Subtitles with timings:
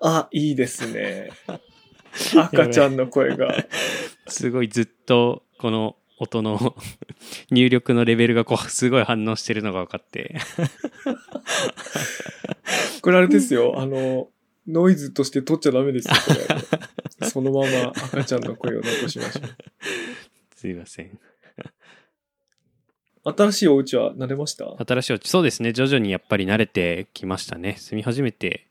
[0.00, 1.30] あ、いいですね。
[2.36, 3.54] 赤ちゃんの声が。
[4.28, 6.76] すごいずっとこの音の
[7.50, 10.36] 入力のレベルがこうすごい反応してるのが分かって
[13.02, 13.74] これあれですよ。
[13.76, 14.28] あの、
[14.66, 16.34] ノイズとして取っちゃダメですよ、こ
[17.20, 17.28] れ。
[17.28, 19.48] そのまま赤ちゃんの声を残しましょう。
[20.56, 21.18] すいません
[23.24, 24.64] 新しいお家は慣れました？
[24.84, 28.67] 新しいお家そうですね徐々にやっぱり慣れてきましたね住み始めて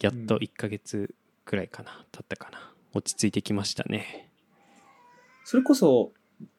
[0.00, 2.72] やっと1ヶ月くらいかな、経ったかな。
[2.92, 4.30] 落ち着いてきましたね。
[5.44, 6.12] それこそ、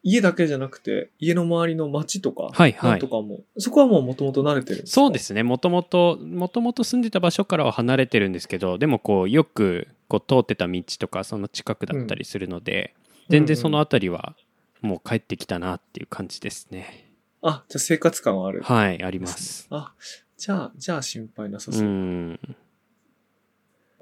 [0.04, 3.00] 家だけじゃなくて、家の周りの町とか、はいはい。
[3.00, 5.44] とかも、そこはもう元々慣れてるそうですね。
[5.44, 12.96] もともともともと住んでた場所からは離れてるんですけどでもこうよくこう通ってた道とかその近くだったりするので、
[13.30, 14.36] 全然その辺りは
[14.82, 18.62] もう帰ってきたなっていう感じですね、あ、じゃあ生活感はある。
[18.64, 19.68] はいあります。
[19.70, 19.94] あ、
[20.38, 21.76] じゃあ、じゃあ心配なさう。
[21.76, 21.84] そう。
[21.84, 22.40] ん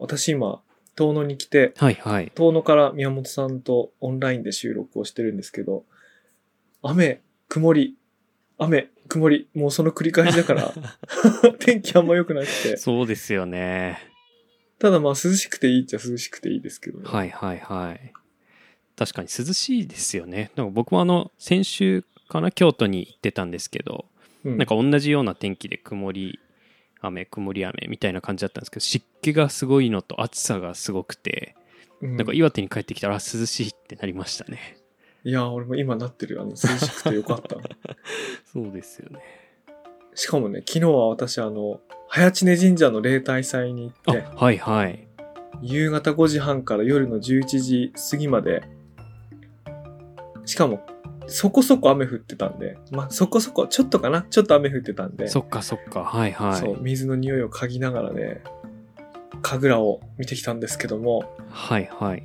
[0.03, 0.61] 私今、
[0.97, 2.31] 遠野に来て、はいはい。
[2.35, 5.85] 遠野から宮本さんとオンラインで収録をしてるんですけど、
[6.81, 7.95] 雨、曇り、
[8.57, 10.73] 雨、曇り、もうその繰り返しだから、
[11.59, 13.97] 天気あんま良くなくて、そうですよね。
[14.77, 17.05] ただまあ涼しくていいっちゃ涼しくていいですけどね。
[17.07, 18.13] はいはいはい。
[18.97, 20.51] 確かに涼しいですよね。
[20.57, 24.05] なんか僕もあの先週かな京都に行ってたんですけど、
[24.43, 24.57] うん。
[24.57, 26.39] なんか同じような天気で曇り
[27.03, 31.55] 雨曇り雨みたいな感じだったんですけど湿気がすごいのと暑さがすごくて、
[32.01, 34.77] うんなんか岩手に帰ってきたらあ涼しいってなりましたね
[35.25, 36.41] いや、俺も今なってる。
[36.41, 37.55] あの、涼しくてよかった。
[38.51, 39.21] そうですよね
[40.15, 41.79] しかもね、昨日は私、あの、
[42.09, 45.07] 早知根神社の例大祭に行って、あはいはい
[45.61, 48.63] 夕方5時半から夜の11時過ぎまで、
[50.45, 50.85] しかも、
[51.27, 54.23] そこそこ雨降ってたんで、まあ、そこそこ、ちょっとかな？
[54.29, 56.03] ちょっと雨降ってたんで、そっかそっか。
[56.03, 56.59] はいはい。
[56.59, 58.41] そう、水の匂いを嗅ぎながらね、
[59.41, 62.23] 神楽を見てきたんですけども、はいはい。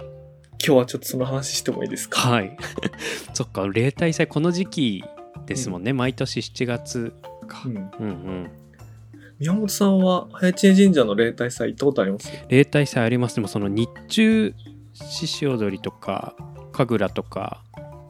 [0.65, 2.21] 今日はちょっとその話してもいいですか？
[2.21, 2.57] はい。
[3.35, 5.05] そっか例大祭この時期
[5.47, 7.13] ですもんね、毎年7月
[7.47, 7.77] か、うん。
[7.77, 8.51] うんうん。
[9.39, 12.31] 宮本さんは、早知根神社の例大祭行ったことあります？
[12.49, 13.37] 例大祭あります。
[13.37, 14.53] でもその日中
[14.95, 16.35] 獅子踊りとか
[16.73, 17.63] 神楽とか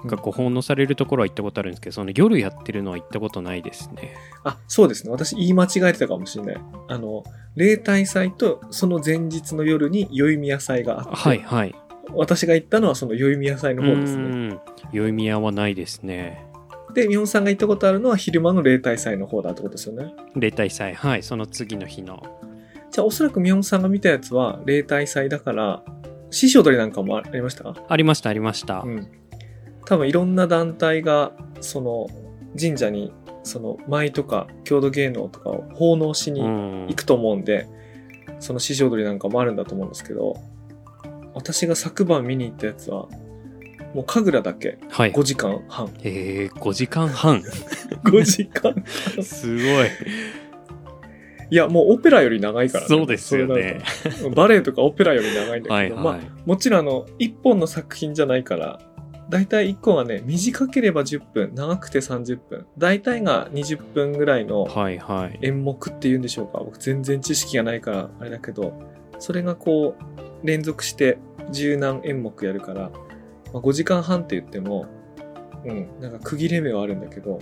[0.06, 4.14] がこう奉納されるところは行ったことあるんですけどその夜やってるのは行ったことないですね
[4.44, 5.10] あ、そうですね。
[5.10, 6.60] 私言い間違えてたかもしれない。
[6.88, 7.24] あの、
[7.56, 11.74] 例大祭とその前日の夜に宵宮祭があって、はいはい
[12.14, 14.22] 私が行ったのはその宵宮祭の方ですね。
[14.22, 14.60] うん
[14.92, 16.42] 宵宮はないですね
[16.94, 20.14] で、宮本さんが行ったことあるのは昼間の例大祭の方だってことですよね。
[20.34, 22.22] 例大祭はいその次の日の
[22.90, 25.82] じゃあおそらく宮本さんが見たやつは例大祭だから、
[26.30, 27.74] 獅子踊りなんかもありました？
[27.86, 29.06] ありましたありました、うん。
[29.88, 31.32] 多分いろんな団体が、
[31.62, 32.08] その
[32.60, 33.10] 神社に、
[33.42, 36.86] その舞とか郷土芸能とかを奉納しにうん。
[36.88, 37.66] 行くと思うんで、
[38.38, 40.36] その獅子踊りなんかもあるんだと思うんですけど、
[41.32, 43.08] 私が昨晩見に行ったやつは、
[43.94, 44.76] もう神楽だけ。
[44.90, 45.12] はい。
[45.12, 45.90] 5時間半。
[46.02, 47.40] えー、5時間半。
[48.04, 48.84] 5時間。
[49.22, 49.86] すごい。
[51.50, 53.80] いや、もうオペラより長いからそうですよね。
[54.36, 58.78] バレエとかオペラより長いんだけど、はいはい、まあ、もちろんあの、1本の作品じゃないから、
[59.28, 62.66] だいたい1個がね、短ければ10分、長くて30分。
[62.78, 65.38] だいたいが20分ぐらいのはいはい。
[65.42, 66.58] 演目っていうんでしょうか。
[66.64, 68.72] 僕全然知識がないからあれだけど、
[69.18, 71.18] それがこう、連続して
[71.50, 72.90] 十何演目やるから、
[73.52, 74.86] まあ、5時間半って言っても、
[75.64, 77.40] うん、なんか区切れ目はあるんだけど、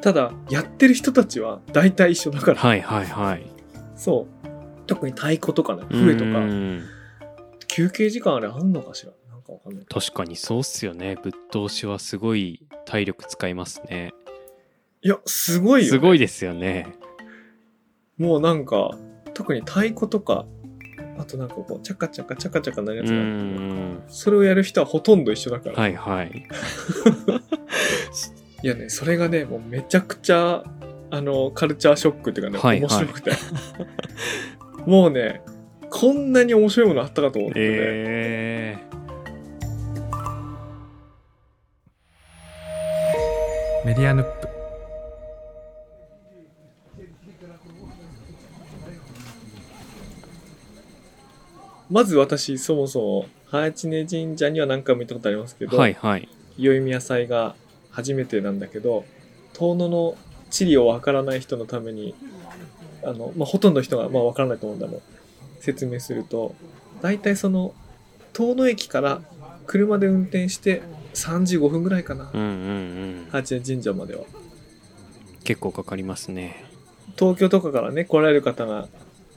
[0.00, 3.46] ただ、やってる人たちは大体一緒だから、はいはいはい。
[3.94, 4.48] そう。
[4.86, 6.82] 特に太鼓とかね、笛とうか、ん。
[7.68, 9.12] 休憩時間あれあんのかしら
[9.50, 9.86] かわかんない。
[9.86, 14.12] 確かにそうっすよねぶっ通しはすごい体力使いますね
[15.02, 15.90] いや、すごいよ、ね。
[15.90, 16.86] すごいですよね
[18.18, 18.90] もうなんか、
[19.32, 20.44] 特に太鼓とか、
[21.18, 25.76] あとなんかこう、チャカチャカチャカチャカなるやうつがあるんそれをやる人はほとんど一緒だから。
[25.76, 26.46] はいはい
[28.62, 30.62] いやね、それがね、もうめちゃくちゃ、
[31.10, 33.30] あの、カルチャーショックっていうかね、はいはい面白くて。
[34.84, 35.40] もうね、
[35.88, 37.66] こんなに面白いものあったかと思ってね。
[37.68, 38.78] え
[43.84, 44.48] メディアヌップ。
[51.90, 57.54] まず私、そもそも、早知根神社には何回も行ったことありますけー、ど、はいはい宵宮祭が
[57.90, 59.04] 初めてなんだけど
[59.54, 60.16] 遠野の
[60.50, 62.14] 地理をわからない人のために
[63.02, 65.02] あの、まあ、ほとんどの人がまあわからないと思うんだろう
[65.60, 66.54] 説明すると
[67.00, 67.74] 大体その
[68.32, 69.22] 遠野駅から
[69.66, 70.82] 車で運転して
[71.14, 72.30] 35分ぐらいかな。
[72.32, 72.50] うんうんう
[73.26, 73.28] ん。
[73.30, 74.24] 八重神社までは。
[75.44, 76.64] 結構かかりますね。
[77.18, 78.88] 東京とかからね来られる方が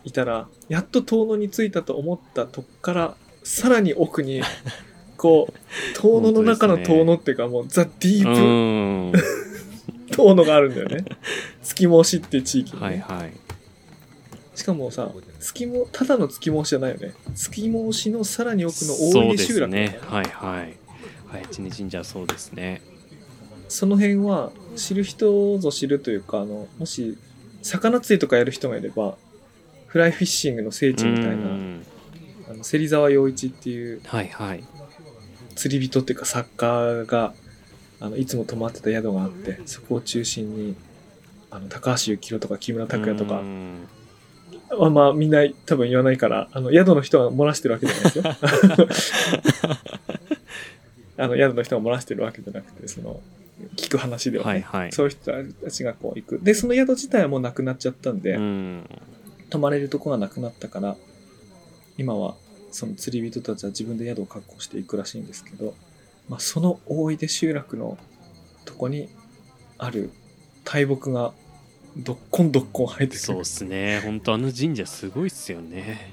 [0.03, 4.41] いたらやっと遠野に着いたと思ったとこからさらに奥に
[5.17, 9.17] こう遠野の中の遠野っていうかもうザ・ディうープ。
[9.17, 9.21] ん。
[10.11, 11.05] 遠野があるんだよね。
[11.63, 13.33] 月申しっていう地域にね、はいはい。
[14.55, 15.09] しかもさ
[15.39, 17.13] 月もただの月申しじゃないよね。
[17.35, 19.97] 月申しのさらに奥のそうで大出集落すね。
[19.99, 20.25] だからはい
[20.59, 20.82] はい
[21.33, 22.81] 早知根神社はそうですね。
[23.67, 27.17] その辺は知る人ぞ知るというかあのもし
[27.63, 29.17] 魚釣りとかやる人がいれば
[29.87, 31.85] フライフィッシングの聖地みたいなうん。
[32.49, 34.63] あの芹沢陽一っていうはいはい。
[35.55, 37.33] 釣り人っていうか作家が
[37.99, 40.75] あのいつも泊まってた宿があってそこを中心に
[41.49, 43.87] あの高橋幸宏とか木村拓哉とかうん。
[44.79, 48.23] まあまあみんな多分言わないからあの宿の人が漏らしてるわけじゃないですよ
[51.17, 53.21] あの宿の人が漏らしてるわけじゃなくてその
[53.75, 54.45] 聞く話では。
[54.45, 54.91] ね、はいはい。
[54.91, 55.31] そういう人
[55.63, 56.39] たちがこう行く。
[56.41, 58.89] でその宿自体はもうなくなっちゃったんで、うん。
[59.49, 60.95] 泊まれるとこがなくなったから
[61.97, 62.35] 今は
[62.71, 65.75] その釣り人たちは自分で宿を確保していくらしいんですけど、
[66.27, 67.99] まあ、その大出集落の
[68.65, 69.09] とこに
[69.77, 70.09] ある
[70.63, 71.33] 大木が
[71.95, 73.19] どっこんどっこん生えてる。
[73.19, 74.01] そうっすね。
[74.03, 76.12] 本当あの神社すごいっすよね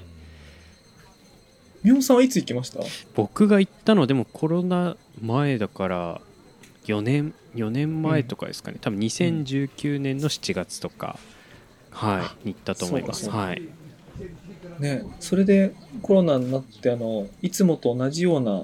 [1.83, 2.79] 宮本さんはいつ行きました？
[3.15, 6.21] 僕が行ったのでもコロナ前だから
[6.85, 11.19] 4年4年前とかですかね、多分2019年の7月とか、
[11.91, 13.29] はいに行ったと思います。
[13.29, 13.61] はい。
[14.79, 18.63] ねそれでコロナになってあのいつもと同じような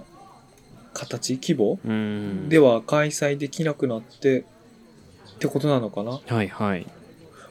[0.94, 2.50] 形規模うん。
[2.50, 4.44] では開催できなくなってっ
[5.40, 6.20] てことなのかな？
[6.26, 6.88] はいはい。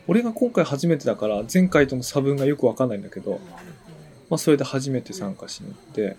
[0.09, 3.41] 俺が今回初めてだから前回との差分がよくわかんないんだけど、
[4.29, 6.17] まあ、それで初めて参加しに行って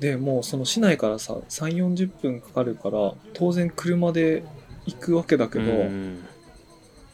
[0.00, 4.42] でもうその市内からさ3 4 0分かかるから当然車で
[4.86, 6.24] 行くわけだけど、うん。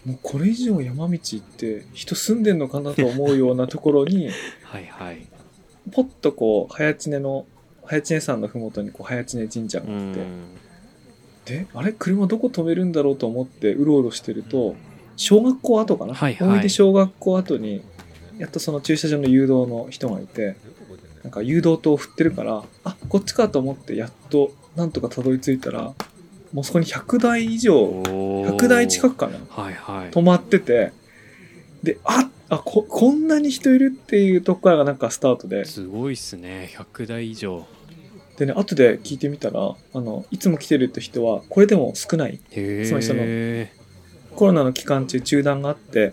[0.06, 4.30] もうこれ以上山道行って人住んでんのかなと思うようなところに
[4.64, 5.26] はいはい。
[5.92, 7.44] ポッとこう早知根の
[7.84, 10.24] 早知根山の麓にこう早知根神社がうあって、ん。
[11.44, 11.92] であれ？
[11.92, 14.76] 車どこ止めるんだろうと思ってうろうろしてると
[15.16, 16.70] 小学校跡かな、はいはい。
[16.70, 17.82] 小学校跡に
[18.38, 20.56] やっとその駐車場の誘導の人がいて
[21.22, 25.92] なんか誘導灯を振ってるからあこっちかと思ってやっとなんとかたどり着いたら
[26.52, 30.10] もうそこに100台以上100 100台近くかなはいはい。
[30.10, 30.92] 止まってて
[31.82, 35.64] でああここんなに人いるっていうとこからがなんかスタートで。
[35.66, 36.70] すごいっすね。
[36.74, 37.66] 100台以上。
[38.38, 42.40] でね後で聞いてみたらあのいつも来てるって人はこれでも少ない。
[42.52, 43.72] へつまりそのえ
[44.34, 46.12] コロナの期間中中断があって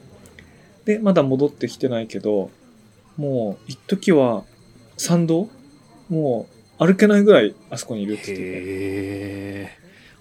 [0.86, 2.52] でまだ戻ってきてないけど
[3.18, 4.44] もう一時は
[4.98, 5.50] 参道？
[6.10, 6.48] も
[6.80, 8.62] う歩けないぐらいあそこにいるって言っててへ
[9.72, 9.78] え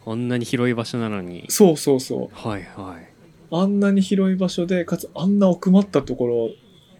[0.07, 1.47] あんなに広い場所なのに。
[1.49, 2.49] そうそうそう。
[2.49, 3.09] はいはい。
[3.51, 6.51] あんなに広い場所でかつあんな奥まったところ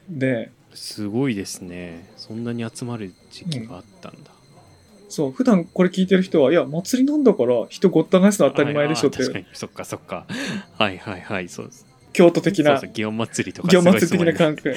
[0.09, 0.51] で。
[0.75, 2.11] すごいですね。
[2.17, 4.31] そんなに集まる時期があったんだ、
[5.09, 9.47] そう普段これ聞いてる人はいや祭りなんだから人ごった返すの当たり前でしょっはいあー確かてに。
[9.53, 10.27] そっかそっか。
[10.79, 14.75] はいはいはいそうです京都的なそうそう祇園祭りとか祇園祭り的な感覚。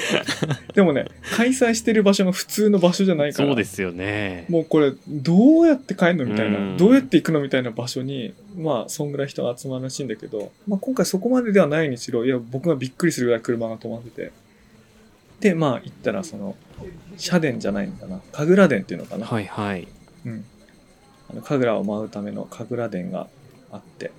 [0.73, 1.05] でもね
[1.35, 4.45] 開催してる場所が普通の場所じゃないからそうですよね。
[4.49, 6.77] もうこれどうやって帰るのみたいな、うん。
[6.77, 14.31] どうやって行くのみたいな場所にまあそんぐらい人が集まるらしいんだけど、まあ、今回そこまでではないにしろいや僕がびっくりするぐらい車が止まってて。
[15.39, 16.55] でまあ行ったらその
[17.17, 18.19] 社殿じゃないんだな。
[18.31, 19.87] 神楽殿っていうのかな、はいはい。
[20.25, 20.43] うん、
[21.29, 23.27] あの神楽を舞うための神楽殿が
[23.71, 24.11] あって。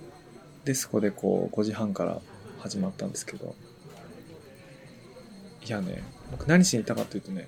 [0.63, 2.21] でそこでこう5時半から
[2.59, 3.55] 始まったんですけど。
[5.65, 7.47] いやね僕何しに行ったかっていうとね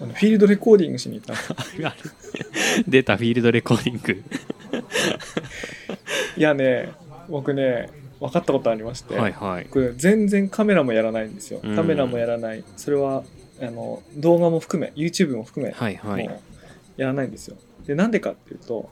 [0.00, 1.92] あのフィールドレコーディングしに行ったんですよ。
[2.88, 4.22] 出たフィールドレコーディング。
[6.36, 6.92] いやね
[7.28, 7.90] 僕ね
[8.20, 9.64] 分かったことありまして、はいはい。
[9.64, 11.60] 僕全然カメラもやらないんですよ。
[11.62, 11.76] うん。
[11.76, 12.64] カメラもやらない。
[12.76, 13.24] それは
[13.60, 16.28] あの動画も含め YouTube も含め、はいはい。
[16.28, 17.56] もうやらないんですよ。
[17.86, 18.90] でなんでかっていうと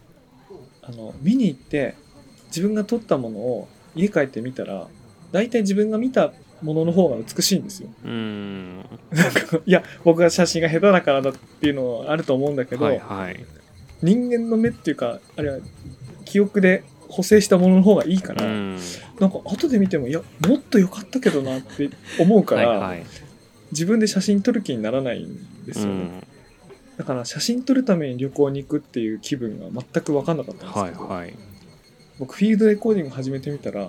[0.82, 1.94] あの見に行って
[2.46, 4.88] 自分が撮ったものを家帰って見たら
[5.32, 6.32] 大体自分が見た
[6.62, 7.88] ものの方が美しいんですよ。
[8.04, 8.76] うーん。
[8.76, 8.87] なん
[9.32, 13.44] かいや僕が写真が下手だからだっていうのはあると思うんだけど、はいはい。
[14.02, 15.58] 人間の目っていうかあるいは
[16.25, 18.78] 記憶で補正したものの方がいいから、うん。
[19.18, 23.06] なんか後で見てもいやもっと良かったけどなって思うから、はいはい。
[23.72, 26.25] 自分で写真撮る気にならないんですよね、うん。
[26.99, 31.34] だから写真撮るために旅行に行くっていう気分が全く分かんなかったんですけど、はいはい。
[32.18, 33.88] 僕フィールドレコーディング始めてみたら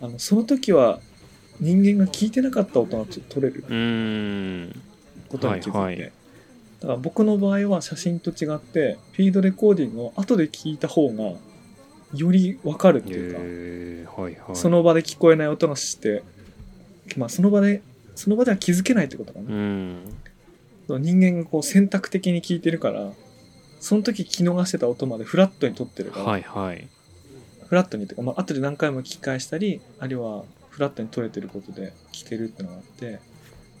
[0.00, 1.00] あのその時は
[1.60, 3.62] 人間が聞いてなかった音がちょっと撮れる
[5.28, 6.12] ことに気づいて、はいはい。
[6.80, 11.38] だから僕の場合は写真と違ってフィールドレコーディングを後で聞いた方が
[12.14, 14.56] より分かるっていうか、はいはい。
[14.56, 16.22] その場で聞こえない音がして、
[17.16, 17.82] まあ、その場で
[18.14, 20.00] その場では気づけないってことかな、うん。
[20.88, 23.10] 人間がこう選択的に聞いてるから
[23.80, 26.88] その時聞き逃してた音までフラットに撮ってるから、はいはい
[27.68, 33.22] フラットにというか、まあ後で何回も聞き返したりあるいはフラットに撮れてることで聞けるってのがあってだか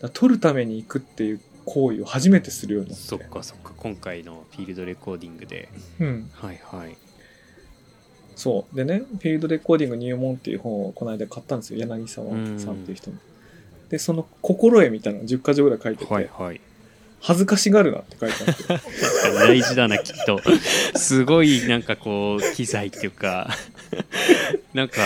[0.02, 3.04] ら撮るために行くっていう行為を初めてするようになって。
[3.04, 3.72] そっかそっか。
[3.76, 5.68] 今回のフィールドレコーディングで。
[6.00, 6.30] うん。
[6.32, 6.96] はいはい。
[8.36, 8.76] そう。
[8.76, 11.80] でねフィールドレコーディング入門っていう本をこの間買ったんですよ。
[11.80, 13.18] 柳沢さんっていう人に。
[13.90, 16.60] でその心得みたいなのが10箇条ぐらい書いてて、はいはい。
[17.20, 18.84] 恥ずかしがるなって書いてあって。
[19.34, 20.40] 大事だなきっと。
[20.96, 23.50] すごいなんかこう機材っていうか
[24.74, 25.00] なんか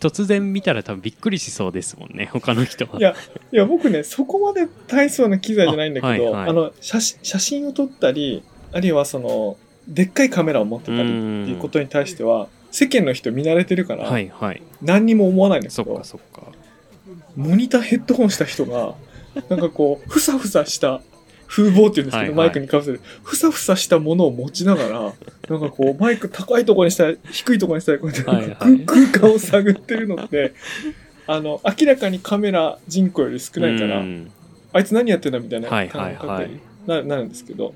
[0.00, 2.98] 突然見たら多分びっくりしそうですもんね他の人は。
[2.98, 3.14] いや
[3.52, 6.54] いや僕ねそこまで大層な機材じゃないんだけどあ,、あはいはい。
[6.54, 9.56] の写真写真を撮ったりあるいはその
[9.86, 11.08] でっかいカメラを持ってたりって
[11.50, 14.62] いうことに対しては世間の人見慣れてるから、はいはい。
[14.80, 16.42] 何にも思わないんだけそっどかそっか。
[17.36, 18.94] モニターヘッドホンした人が
[19.48, 21.00] なんかこうふさふさした
[21.52, 22.34] 風貌っていうんですけど、はいはい。
[22.34, 25.12] マイクにかぶせるふさふさしたものを持ちながらなん
[25.60, 28.56] かこうマイク高いところにしたり低いところにしたりこうやってはいはい。
[28.56, 30.54] 空空間を探ってるのって
[31.26, 34.32] あの明らかにカメラ人口より少ないから、うん。
[34.72, 37.74] あいつ何やってんだみたいな感覚にななるんですけど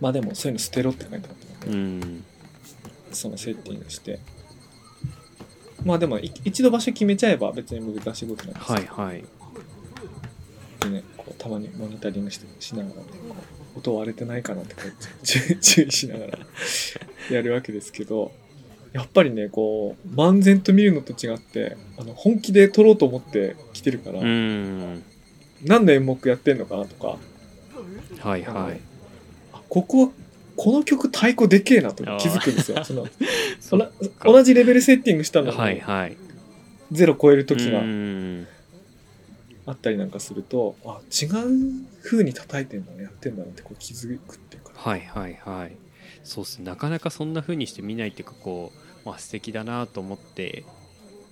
[0.00, 2.24] まあでもそういうの捨てろって書いてあったので、うん。
[3.10, 4.20] そのセッティングして。
[5.84, 8.74] まあでもい一度場所決めちゃえば別に難しいことなんですよ。
[8.74, 9.24] はいはい
[10.80, 13.36] でね、こうたまにモニタリングしてしながらね、こ
[13.76, 14.92] う音割れてないかなってこう
[15.24, 16.38] 注注意しながら
[17.30, 18.32] やるわけですけど、
[18.92, 25.02] やっぱりね、こう、漫然と見るのと違って、あの本気で撮ろうと思って来てるから、うん。
[25.64, 27.18] 何の演目やってんのかなとか、
[28.18, 28.80] はいはい。
[29.52, 30.10] あここは、
[30.56, 32.82] この曲太鼓でけえなと気づくんですよ。
[33.60, 33.88] その
[34.24, 36.16] 同じレベルセッティングしたのに、はいはい。
[36.90, 37.78] ゼロ超える時が。
[37.78, 38.46] うん
[39.66, 41.30] あったりなんかすると、あ、違う
[42.02, 44.72] 風に叩いてんだね、やってんだなってこう気づくっていうか。
[44.74, 45.76] はいはいはい
[46.22, 48.72] そうっすなかなかそんな風にして見ないっていうかこ
[49.04, 50.64] う、まあ、素敵だなと思って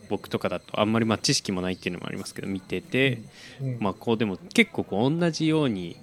[0.08, 3.22] 僕とかだとあんまりまあ知識もないっていうのもありますけど見てて、
[3.60, 5.96] うんまあこうでも結構こう同じように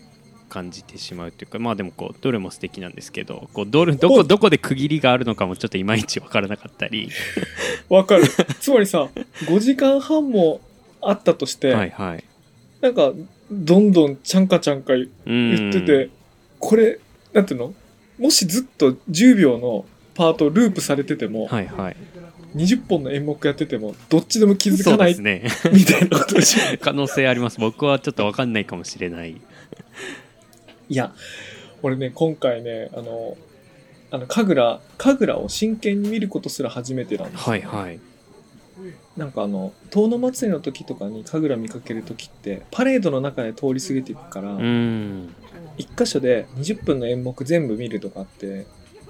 [0.50, 7.10] 感じてしまうというかまあでもこうどれも素敵なんですけどこうどれどこどこで区切りがあるのかもちょっといまいち分からなかったり
[7.90, 8.26] わかる。
[8.60, 9.10] つまりさ、
[9.48, 10.62] 5時間半も
[11.10, 12.24] あったとして、はいはい。
[12.82, 13.14] なんか、
[13.52, 16.10] どんどんちゃんかちゃんか言言ってて、
[16.60, 17.00] これ、
[17.34, 17.74] なんていうの？
[18.18, 19.86] もしずっと10秒の
[20.16, 21.98] パートループされてても、はいはい。
[22.56, 25.74] 20本の演目やってても、どっちでも気づかないそうですね。
[25.74, 26.78] みたいなことでしょ？
[26.80, 27.60] 可能性あります。
[27.60, 29.32] 僕はちょっと分かんないかもしれない。
[30.90, 31.14] いや、
[31.82, 33.38] 俺ね、今回ね、あの、
[34.12, 37.46] あの、神楽、神楽を真剣に見ることすら初めてなんですよ。
[37.48, 38.00] はいはい
[39.18, 45.34] なんかあの、遠野祭りの時とかに神楽見かける時って、パレードの中で通り過ぎていくから、うん。
[45.78, 48.66] 一箇所で20分の演目全部見るとかって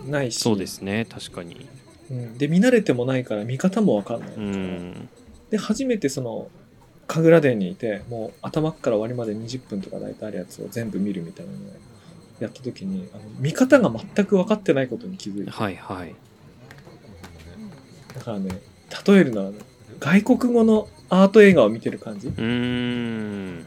[0.07, 0.39] ないし。
[0.39, 1.67] そうですね確かに。
[2.09, 2.37] うん。
[2.37, 5.09] で見慣れてもないから見方もわかんない、うん。
[5.49, 6.49] で初めてその
[7.07, 11.61] 神楽殿にいてもう頭から終わりまで20分とか大体あるやつを全部見るみたいなのを
[12.39, 15.51] やった時にあの見方が全く分かってないことに気づいて。
[15.51, 16.15] はいはい。
[18.13, 18.61] だからね
[19.07, 19.51] 例えるのは
[19.99, 22.27] 外国語のアート映画を見てる感じ？
[22.27, 23.65] うーん。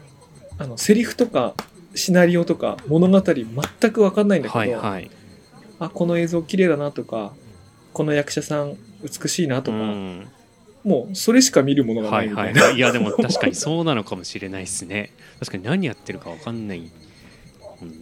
[0.57, 1.53] あのセリフとか
[1.95, 3.45] シナリオとか物語全
[3.91, 5.09] く分かんないんだけど、はいはい。
[5.79, 7.33] あこの映像綺麗だなとか
[7.93, 10.27] この役者さん美しいなとか、うん。
[10.83, 12.79] もうそれしか見るものがなはいいはいみたいな、はいい。
[12.79, 15.11] やでも確かにそうなのかもしれないですね。
[15.39, 16.89] 確かに何やってるか分かんない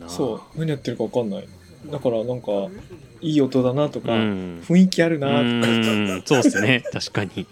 [0.08, 1.48] そう何やってるか分かんない
[1.91, 2.51] だからなんか
[3.22, 4.63] いい音だなとか、うん。
[4.67, 6.22] 雰囲気あるうなとか、ん。
[6.25, 6.84] そうですね。
[6.91, 7.48] 確かに。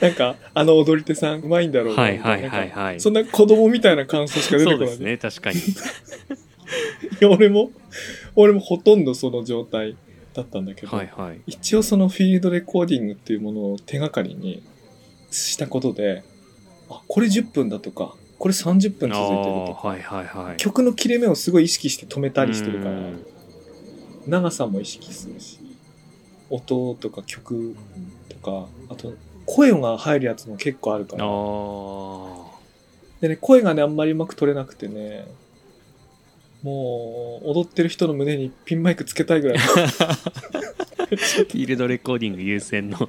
[0.00, 5.16] なんかあの踊り手さんうまいんだろうなはいはいはいはいそんな子供みたいな感想しか出てこない、ですね。
[5.16, 5.58] 確かに。
[5.60, 5.62] い
[7.20, 7.70] や俺も
[8.36, 9.96] 俺もほとんどその状態
[10.34, 11.40] だったんだけど、はいはい。
[11.46, 14.62] 一応そのフィールドレコーディングっていうものを手がかりに
[15.30, 16.22] したことで
[16.88, 19.88] あこれ10分だとかこれ30分続いてるとか。
[19.88, 20.56] はいはいはい。
[20.56, 22.90] 曲の切れ目をすごい意識して止めたりしてるから。
[22.92, 23.26] うん
[24.26, 25.58] 長さも意識するし
[26.50, 27.76] 音とか曲
[28.28, 29.14] とかあと
[29.46, 32.50] 声が入るやつも結構あるかあらー。
[33.20, 35.26] でね声がねあんまりうまく取れなくてね
[36.62, 39.58] もう踊ってる人の胸にピンマイクつけたいぐらい。
[41.10, 43.08] フィールドレコーディング優先の。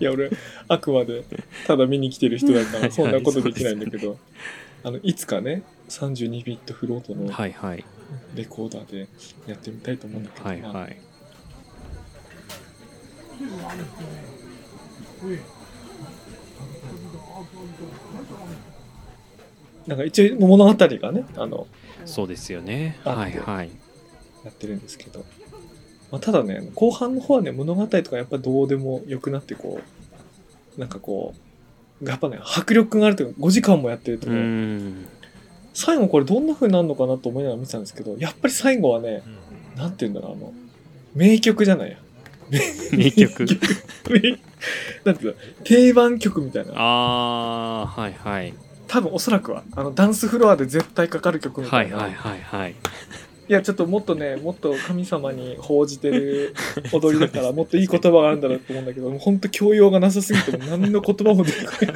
[0.00, 0.30] いや俺
[0.68, 1.24] あくまで
[1.66, 4.16] ただ見に来てる人だか はいらそんなことできないんだけど
[4.82, 7.84] あのいつかね32ビットフロートのはいはい
[8.34, 9.08] レコーダーで
[9.46, 10.96] やってみたいと思うんだけど、まあはいはい。
[19.86, 21.66] なんか一応物語がねあの
[22.04, 22.98] そうですよね。
[23.04, 23.70] あはいはい。
[24.44, 25.24] やってるんですけど、
[26.10, 29.80] まあ、ただね後半の方はね物語とかやっぱどうでもよくなってこ
[30.76, 31.34] うなんかこ
[32.02, 35.08] うやっぱね迫力があるというか5時間もやってるとうね、ん
[35.74, 39.22] 最後これどんな風になるのかなと思いながら見てたんですけどやっぱり最後はね
[39.76, 40.52] なんて言うんだろうあの
[41.14, 41.98] 名曲じゃないや。
[42.92, 43.46] 名曲。
[44.10, 44.38] 名
[45.04, 45.34] なんていうの？
[45.64, 46.72] 定番曲みたいな。
[46.76, 48.54] ああはいはい。
[48.88, 49.62] 多分おそらくは。
[49.74, 52.74] あのダンスフロアで絶対かかる曲みたな、はいいはいはいはい。
[53.48, 56.54] いやちょっともっとねもっと神様に報じてる
[56.92, 61.94] 踊りだから もっといい言葉があるんだろうと思うんだけど本当教養がなさすぎても何の言葉も出てこない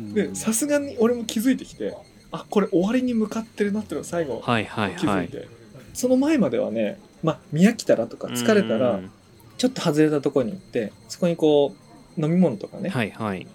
[0.00, 1.96] でさすがに俺も気づいてきて
[2.30, 4.94] あこれ終わりに向かってるなっていうのが最後はいはいはい。
[4.94, 5.48] い気づて、
[5.94, 9.10] その前まではねまあ見飽きたらとか疲れたらうん
[9.56, 11.74] ちょっと外れたところに行ってそこにこ
[12.16, 13.46] う飲み物とかね、はいはい。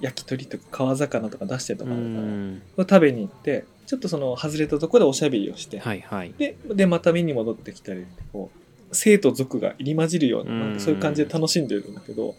[0.00, 2.62] 焼き鳥とか川魚とか出してるとうかあるから、ん。
[2.76, 6.34] これ食べに行ってちょっとその外れたところでおしゃべりをして、はいはい。
[6.36, 8.58] ででまた見に戻ってきたりこう
[8.94, 12.34] 生と俗が入り混じるようななんかそういう感じで楽しんでるんだけど、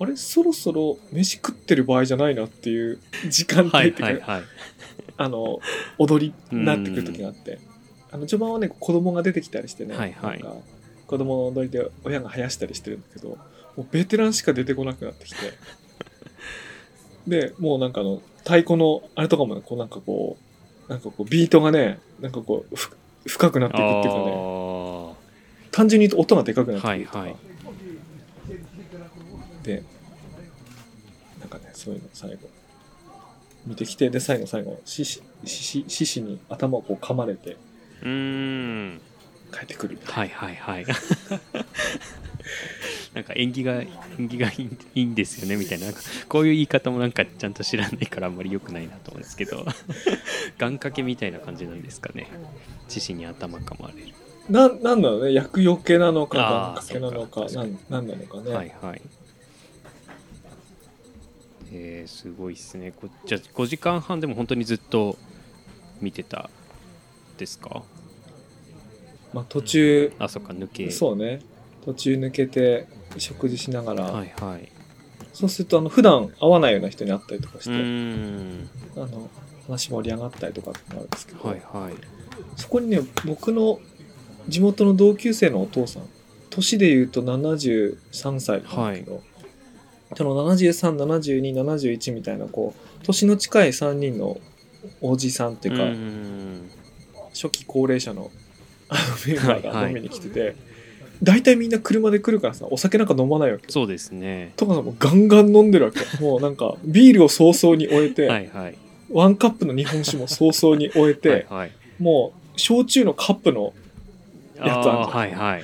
[0.00, 4.48] あれそろそろ飯食ってる場合じゃないなっていう時間帯はいっていうか、はいはい
[5.20, 5.60] あの
[5.98, 7.58] 踊りになってくる時があって、
[8.12, 10.40] あの序盤はね子供が出てきたりしてね、はいはい。
[10.40, 10.56] なんか
[11.08, 13.36] 子供の踊りで親が生やしたりしてるんだけども
[13.78, 15.36] うベテランしか出てこなくなってきて。
[17.26, 20.38] でもうなんかあの太鼓のあれとかもねこうなんかこ
[20.86, 24.32] うなんかこうビートがねなんかこうふ深くなっていくっていうかね。
[24.34, 25.12] あ
[25.72, 27.36] 単純に言うと音がでかくなってくるとか、はいはい
[29.68, 29.82] で
[31.40, 32.48] なんかねそういうの最後。
[33.66, 39.00] 見てきてで最後最後獅子獅子獅子に頭をこう噛まれてーうーん
[39.52, 40.86] 帰ってくるはいはいはい。
[43.14, 43.82] なんか縁起が
[44.18, 45.86] 縁起がいいいいんですよねみたいな。
[46.28, 49.66] こういう言い方もなんかちゃんと知らないからあんまり良くないなと思うんですけど。
[50.58, 52.28] 願掛けみたいな感じなんですかね。
[52.88, 54.14] 獅子に頭噛まれる。
[54.48, 55.34] ななんだろうね。
[55.34, 57.52] 厄除けなのか願掛けなのかか。
[57.52, 59.02] なんなんなのかね、はいはい
[61.72, 62.92] えー、すごいっすね。
[62.92, 65.16] こじゃあ5時間半でも本当にずっと
[66.00, 66.50] 見てた
[67.36, 67.82] ですか？
[69.34, 70.90] まあ、途中あそっか抜け。
[70.90, 71.40] そうね。
[71.84, 72.86] 途中抜けて
[73.18, 74.72] 食事しながら、はいはい。
[75.32, 79.30] そうするとあの普段会わないような人に会ったりとかしうて、あの
[79.66, 81.94] 話盛り上がったりとかってのあるんですけど、はいはい。
[82.56, 83.80] そこにね僕の
[84.48, 86.04] 地元の同級生のお父さん
[86.50, 89.22] 年で言うと73歳なんだけど、
[90.16, 94.38] その737271みたいなこう年の近い3人の
[95.00, 96.70] おじさんっていうか、ーん
[97.32, 98.30] 初期高齢者の
[99.26, 99.62] メンバーはいはい。
[99.62, 100.56] が飲みに来てて、
[101.22, 104.52] 大体みんな車で来るからさお酒なんか飲まないわけそうですね。
[104.56, 106.00] とかさもうガンガン飲んでるわけ。
[106.22, 108.74] もうなんかビールを早々に終えて、はいはい
[109.10, 113.72] ワンカップの日本酒も早々に終えて、はいはいもう焼酎のカップの
[114.56, 115.62] やつあるじゃんあーはいはい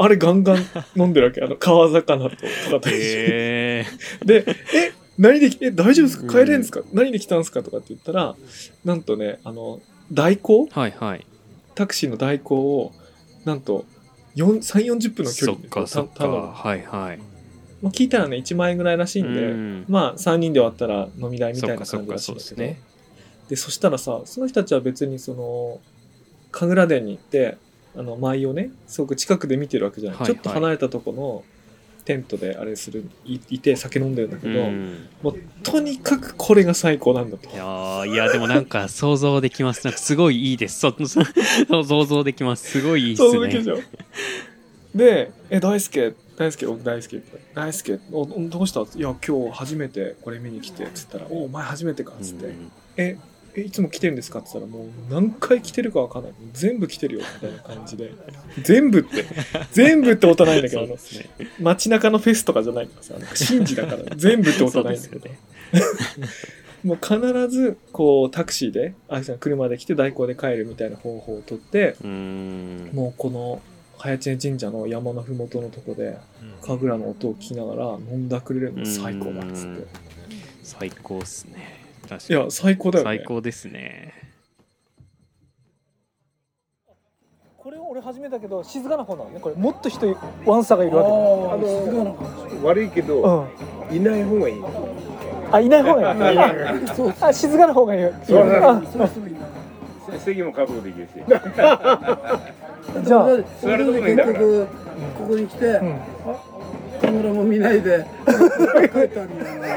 [0.00, 0.64] あれガンガン
[0.96, 1.40] 飲んでるわけ。
[1.42, 2.36] あの、川魚とか
[2.80, 3.84] と一緒にで、
[4.24, 6.28] え、何でき、え、大丈夫ですか？
[6.32, 7.62] 帰れるんですか、う何で来たんですか？
[7.62, 8.36] とかって言ったら、
[8.84, 9.80] なんとね、あの、
[10.12, 10.68] 代行？
[10.70, 11.26] はいはい。
[11.74, 12.92] タクシーの代行を、
[13.44, 13.84] なんと、
[14.36, 16.46] 4 3、40分の距離で頼む。
[16.54, 17.18] はいはい。
[17.80, 19.84] まあ、聞いたらね、1万円ぐらいらしいんで、うん。
[19.88, 22.80] まあ、3人で割ったら飲み代みたいな感じらそしいですね。
[23.48, 25.80] で、そしたらさ、その人たちは別にその、
[26.50, 27.56] 神楽殿に行って、
[27.98, 30.20] あの、舞をね、すごく近くで見てるわけじゃない。
[30.20, 31.44] はいはいちょっと離れたとこの
[32.04, 35.08] テントであれする、いいて酒飲んでるんだけど、うん。
[35.20, 37.50] もうとにかくこれが最高なんだと。
[37.50, 37.54] い。
[37.54, 39.84] やーいやでもなんか想像できます。
[39.84, 40.78] なんかすごいいいです。
[40.78, 41.22] そそ
[41.84, 42.70] 想像できます。
[42.70, 43.82] すごいいいっすね。
[44.94, 47.22] で、え、大輔、大輔、僕大輔、
[47.54, 48.80] 大輔、おどうした？
[48.80, 52.72] いや、今日初めてこれ見に来て、つったら、お、お前初めてか、つって、うん。
[52.96, 53.18] え、
[53.58, 54.38] え、いつも来てるんですか？
[54.40, 56.32] って言ったら、もう何回来てるかわかんない。
[56.52, 58.12] 全部来てるよ、みたいな感じで。
[58.62, 59.24] 全部って、
[59.72, 60.94] 全部ってことはないんだけど、ね。
[61.60, 63.14] 街中のフェスとかじゃないからさ、
[63.48, 65.28] 神事だから、 全部ってことはないんだけど、
[66.84, 73.60] もう必ず、こう、タクシーで、あ、車で来て代行で帰るみたいな方法をとって、もうこの、
[73.98, 76.16] 早知根神社の山のふもとのとこで、
[76.62, 79.86] 神楽の音を聞きながら飲んだくれるの最高だっつって。
[80.62, 81.77] 最高っすね
[82.08, 83.16] 確いや、かに最高だよね。
[83.18, 84.14] 最高ですね
[87.58, 89.40] これ俺始めたけど、静かな方なのね。
[89.40, 90.16] これ、もっと人、
[90.46, 92.16] ワンサがいるわけあの
[92.64, 93.48] 悪いけど、
[93.90, 93.96] うん。
[93.96, 94.54] いない方がいい。
[95.52, 96.88] あ、いない方がいい。
[96.96, 98.12] そうあ、静かな方がいいよ。
[98.24, 98.80] そうあ
[100.18, 101.10] 席も確保できるし。
[103.04, 103.26] じゃあ、
[103.60, 104.38] 座るとこもいいんだから。
[104.38, 104.66] 結局
[105.18, 106.00] ここに来て、うん。
[107.00, 108.06] カメラも見ないで。
[108.26, 109.68] 帰ったんだよな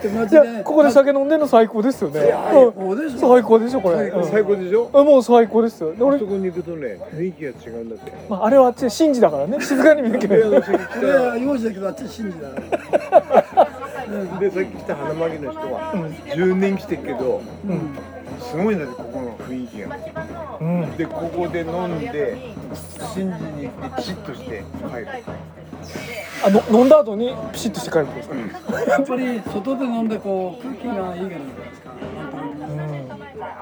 [0.00, 2.20] でマジでいやここで酒飲んでんの最高ですよね。
[2.20, 3.16] 最高でしょ。
[3.16, 4.10] うん最高でしょこれ。
[4.30, 4.56] 最高。
[4.56, 4.90] でしょ？
[4.92, 5.94] あもう最高ですよ。
[5.94, 8.12] で俺そこに行くとね雰囲気が違うんだって。
[8.28, 9.60] まあ、あれはあっちで神事だからね。
[9.60, 12.48] 静かに見なきゃいけないでさっき来いやいや幼児だけどあっち信じだ。
[12.48, 12.54] ね
[14.32, 15.92] たでさっき来た花巻の人は
[16.34, 17.98] 10年来てるけどうん。
[18.40, 19.96] すごいんだってここの雰囲気が。
[20.60, 20.96] うん。
[20.96, 22.38] でここで飲んで
[23.14, 25.08] 神事に行ってチッとして帰る
[26.42, 31.38] あの飲んだ後にピシッとして帰るってことですか、やっぱり外で飲んでこう空気がいいからじゃない
[31.68, 31.90] ですか。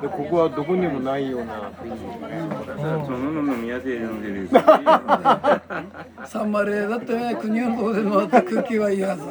[0.00, 3.04] でここはどこにもないような雰囲気がね。
[3.04, 4.48] そのの飲みやすい飲んでる。
[6.24, 9.22] サンマレーだってね国のとこで回って空気はいいはず。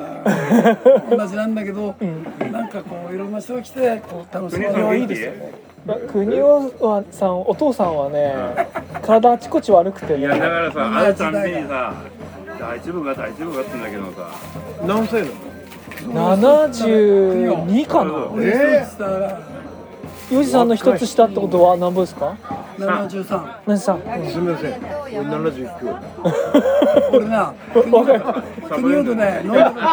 [1.15, 1.95] 同じなんだけど、
[2.51, 5.53] なんかこういろんな人が来てこう楽しま国のせいいですよね。
[6.11, 8.35] 国尾はさんお父さんはね
[9.05, 11.93] 体あちこち悪くていやだねからさ、あるたんびにさ、
[12.59, 14.29] 大丈夫か大丈夫かって言うんだけどさ、
[14.85, 18.11] 何歳なの？72かな？
[18.31, 18.53] 俺一
[18.87, 19.39] つ下が
[20.31, 22.35] ヨジさんの一つ下ってことは何ぼですか
[22.77, 24.73] ？73何さん、すみません。
[25.03, 25.69] 俺79
[27.13, 29.85] 俺な国国ほどね飲んだこと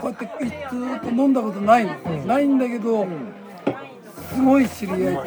[0.00, 0.26] こうやって
[0.70, 1.92] ずーっと飲んだことないの、
[2.26, 3.06] ないんだけど、
[4.34, 5.18] すごい知り合い。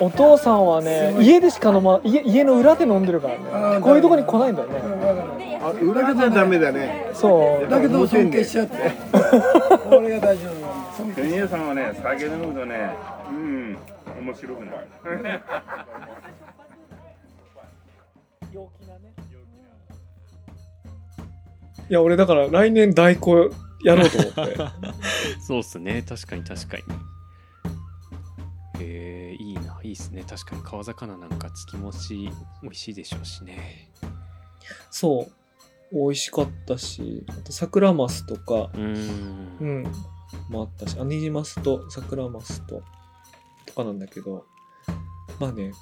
[0.00, 3.38] お父さんはね家でしか飲ま家家の裏で飲んでるから
[3.74, 3.80] ね。
[3.80, 5.60] こういうとこに来ないんだよね。
[5.62, 7.10] あ裏じゃダメだね。
[7.14, 7.70] そう。
[7.70, 8.76] だけど尊敬しちゃって。
[9.90, 12.90] 俺が大丈夫なんだ尊敬国枝さんはね、酒飲むとね、
[13.30, 13.78] うん、
[14.20, 15.40] 面白くなる。
[21.88, 23.50] いや俺だから来年代行
[23.84, 24.56] やろうと思って。
[25.40, 26.02] そうっすね。
[26.06, 26.82] 確かに確かに
[28.80, 29.78] へえいいな。
[29.82, 30.24] いいっすね。
[30.28, 30.62] 確かに。
[30.62, 32.30] 川魚なんか月もち
[32.62, 33.90] 美味しいでしょうしね。
[34.90, 35.32] そう。
[35.92, 39.56] 美味しかったしあと桜マスとかうーん。
[39.60, 39.92] うん。
[40.48, 42.82] もあったしあニジマスと桜マスと
[43.66, 44.44] とかなんだけど
[45.38, 45.72] まあね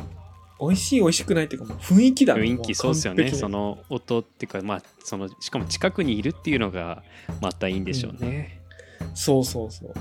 [0.61, 2.43] 美味しい美味しくないっていうかもう雰囲気だね。
[2.43, 3.31] 雰囲気そうっすよね。
[3.33, 7.03] その音っていうかまあそのしかも近くにいるっていうのが
[7.41, 8.63] またいいんでしょうね、
[9.15, 9.95] そうそうそう。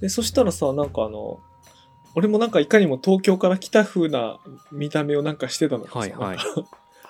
[0.00, 1.38] でそしたらさなんかあの
[2.14, 4.38] 俺もなんかいかにも東京から来た風な
[4.70, 6.38] 見た目をなんかしてたのかさはいはい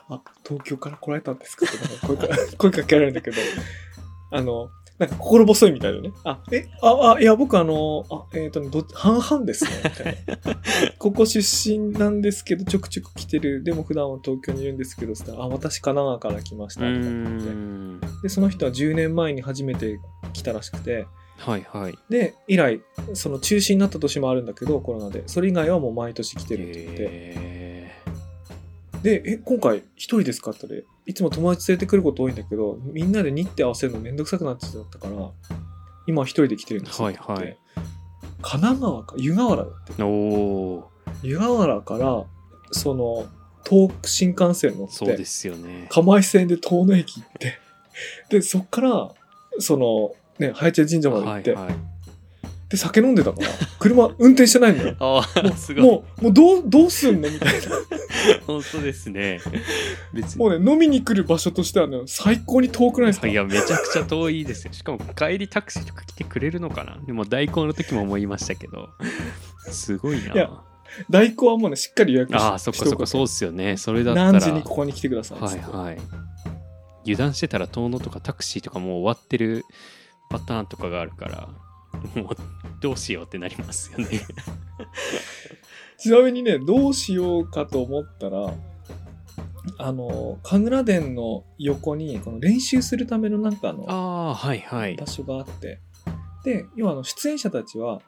[0.08, 1.66] あ東京から来られたんですか？
[1.66, 3.36] とか声か声かけられるんだけど
[4.30, 6.12] あのなんか心細いみたいだよね。
[6.22, 10.60] あ、え、あ、あ、いや、僕あの、あ、えっ、とね、ど、半々ですね、みたいな。
[10.98, 13.64] ここ出身なんですけど、ちょくちょく来てる。
[13.64, 17.52] でも普段は東京にいるんですけど、つったらあ、私神奈川から来ました、みたいな感じで。
[17.52, 19.98] んで、その人は10年前に初めて
[20.34, 21.06] 来たらしくて、
[21.38, 22.81] はいはいで、以来、
[23.14, 25.25] その中止になった年もあるんだけど、コロナで。
[25.27, 27.03] それ以外はもう毎年来てるって言って。
[27.03, 27.92] へ
[29.03, 35.31] で、え、今回一人ですかって言ったら、いつも友達連れてくること多いんだけど、みんなで日程合わせるのめんどくさくなっちゃったから、
[36.07, 37.07] 今一人で来てるんですよ。
[37.07, 37.59] はいはい
[38.42, 39.92] 神奈川か、湯河原だって。
[39.92, 40.85] ーおー
[41.23, 42.25] 湯河原から、
[42.73, 43.27] その、
[43.68, 47.59] 東北新幹線乗って、そうですよね釜石線で遠野駅行って、
[48.31, 49.14] で、そっから、
[49.59, 51.75] その、ね、早茶神社まで行って、はいはい。
[52.68, 54.97] で、酒飲んでたから、車運転してないんだよ。
[55.01, 55.85] ああすごい。
[55.85, 57.31] もう、もうどう、どうすんの？
[57.31, 57.61] みたいな。
[58.47, 59.40] 本当ですね。
[60.14, 60.38] 別に。
[60.38, 63.27] もうね、飲みに来る場所としてはね、最高に遠くないですか？
[63.27, 64.73] いやめちゃくちゃ遠いですよ。
[64.73, 66.99] しかも帰りタクシーとか来てくれるのかな？
[67.07, 68.88] でも代行の時も思いましたけど。
[69.71, 70.33] すごいな。
[70.33, 70.51] いや
[71.11, 73.77] 代行はもうね、しっかり予約しああそっかそっかそうっすよね。
[73.77, 74.33] それだったら。
[74.33, 75.40] 何時にここに来てください。
[75.40, 75.99] はいはい。
[77.05, 79.64] 油断してたら遠野とかタクシーとかもう終わってる
[80.33, 81.49] パターンとかがあるから
[82.21, 82.37] もう
[82.81, 84.07] どうしようってなりますよね。
[85.99, 88.53] ちなみにね、どうしようかと思ったら、
[89.79, 94.97] あの、神楽殿の横に、この練習するためのなんかあの、ああはいはい。
[94.97, 95.81] 場所があって、
[96.45, 98.01] で、要はあの、出演者たちは、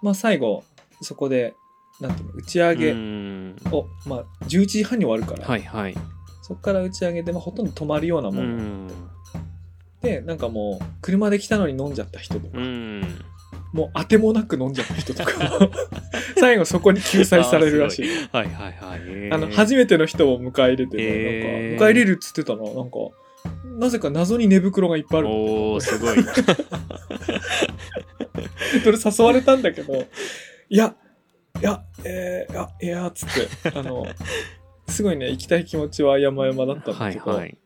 [0.00, 0.64] まあ最後、
[1.02, 1.54] そこで、
[2.00, 3.56] なんていうの、打ち上うげん。
[3.72, 5.94] を、まあ11時半に終わるから、はいはい。
[6.40, 8.46] そこから打ち上げで、まあほとんど泊まるようなうもの。
[8.48, 8.88] ん
[10.02, 13.02] で、なんかもう、車で来たのに飲んじゃった人とか、うん。
[13.72, 15.32] もう当てもなく飲んじゃった人とか、
[16.38, 18.08] 最後そこに救済されるらしい。
[18.32, 19.32] はいはいはい。
[19.32, 22.98] あの、初めての人を迎え入れてね、へーなんか、迎え入れるっつってたな、なんか、
[23.78, 26.16] なぜか謎に寝袋がいっぱいあるおおすごい。
[28.84, 30.06] それ誘われたんだけど、
[30.68, 30.94] いや、
[31.60, 34.06] いや、えー、いや、いや、つって、あの、
[34.88, 37.58] すごいね、行きたい気持ちは山々だったんだけど、はいはい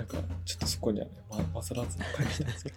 [0.00, 2.76] なんか、ちょっとそこにはね、ま、勝らずに帰ってんですけど。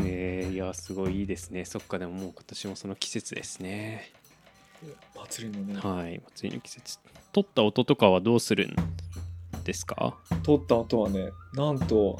[0.08, 1.64] えー、いやすごいいいですね。
[1.66, 4.12] そっかでももう今年もその季節ですね。
[5.14, 6.98] 祭りのね、はい祭りの季節。
[7.32, 8.74] 取った音とかはどうするん
[9.64, 10.16] ですか？
[10.42, 12.18] 通った音はねなんと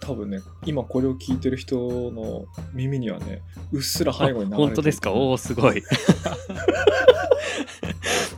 [0.00, 1.76] 多分ね今これを聞いてる人
[2.10, 4.56] の耳にはねうっすら背後に流れてる。
[4.56, 5.12] 本当ですか？
[5.14, 5.82] おおすごい。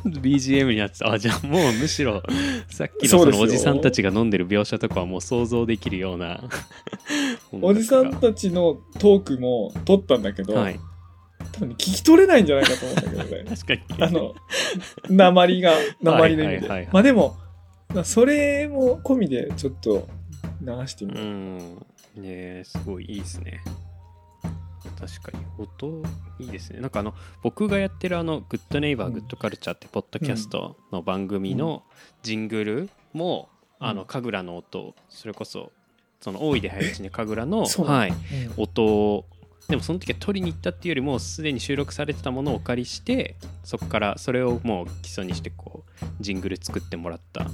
[0.05, 2.23] BGM になってたあじゃあもうむしろ
[2.69, 6.43] さっきのそのおじさんたちが飲んでる描写とかはもう想像できるような。
[7.53, 10.81] おじさん音たちのトークも撮ったんだけど、はい。
[11.53, 13.57] 多分ね聞き取れないんじゃないかと思うんだけどね。
[13.57, 14.03] 確かに。
[14.03, 14.35] あの
[15.09, 16.89] 鉛が鉛の意味で、はいはいはいはい。
[16.93, 17.37] まあでも
[17.95, 20.09] まあそれも込みでちょっと
[20.63, 21.59] 流してみうよう、ん。
[22.17, 23.63] ねえすごいいいですね。
[24.99, 25.45] 確かに。
[25.59, 26.03] 音
[26.39, 26.81] いいですね。
[26.81, 29.15] なんかあの僕がやってるあの「グッドネイバーうん。
[29.15, 31.83] グッドカルチャー」ってポッドキャストの番組の
[32.23, 33.49] ジングルも、
[33.81, 33.87] うん。
[33.87, 35.73] あの神楽の音それこそ
[36.21, 38.17] その大井で早打ちね神楽の、はい、うん。
[38.63, 39.27] 音を
[39.69, 47.47] でもその時は取りに行ったっていうよりもすでに収録されてたものをお借りしてそこからそれをもう基礎にしてこうジングル作ってもらった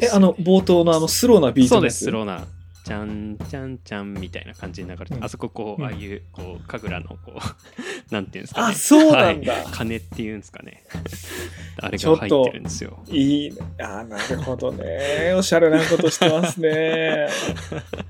[0.00, 2.46] えあの冒頭のあのスローなビートそうですスローな
[2.84, 5.24] ちゃんちゃんちゃんみたいな感じに流れて、うん。
[5.24, 5.86] あそここう、うん。
[5.86, 7.38] ああいうこう神楽のこう
[8.12, 8.66] なんていうんですかね。
[8.68, 9.52] あそうなんだ。
[9.52, 9.64] はい。
[9.70, 10.84] 鐘っていうんですかね。
[11.78, 13.02] あれが入ってるんですよ。
[13.08, 15.32] いいねあなるほどね。
[15.36, 17.28] おしゃれなことしてますね。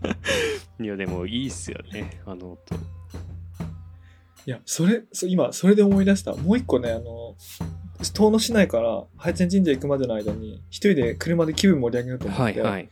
[0.80, 2.74] いやでもいいっすよねあの音。
[4.44, 6.34] いやそれそ今それで思い出した。
[6.34, 7.36] もう一個ねあの
[8.10, 12.88] 遠野市内から拝天神社行くまでの間に一人で車で気分盛り上げようと思って、はいはい。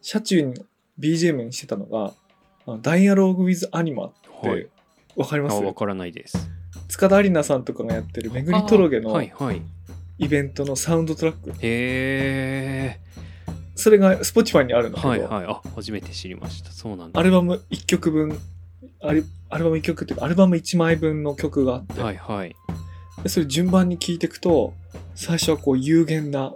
[0.00, 0.54] 車中に
[0.98, 2.12] BGM にしてたのが
[2.66, 4.68] 「あのダイアローグ・ウィズ・アニマ」って、はい。
[5.16, 5.56] わかります？
[5.56, 6.50] あわからないです。
[6.88, 9.62] 塚田有奈さんとかがやってる「めぐりとろげ」あのはいはい。
[10.18, 13.00] イベントのサウンドトラック、へえ
[13.74, 15.44] それが Spotify にあるんだけど、はいはい。
[15.46, 16.70] あ初めて知りました。
[16.70, 17.18] そうなんだ。
[17.18, 18.38] アルバム1曲分
[19.00, 22.54] アルアルバム1曲っていうかアルバム1枚分の曲があって、はいはい
[23.22, 24.74] でそれ順番に聴いていくと
[25.14, 26.54] 最初はこう有限な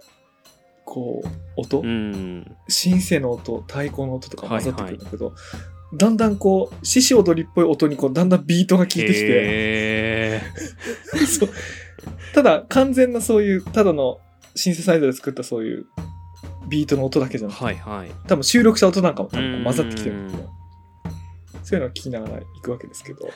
[0.87, 2.57] こう音、うん。
[2.69, 5.35] シンセの音太鼓の音とか混ざってくるんだけど、
[5.95, 11.27] だんだんこう獅子踊りっぽい音にこうだんだんビートが効いてきて、へー。
[11.27, 11.49] そう。
[12.35, 14.21] ただ完全なそういうただの
[14.55, 15.87] シンセサイザーで作ったそういう
[16.69, 18.11] ビートの音だけじゃなくて、はいはい。
[18.29, 20.51] 多分収録した音なんかも多うん分混ざってきてるんですよ
[21.65, 23.29] そういうのを聞きながら行くわけですけど。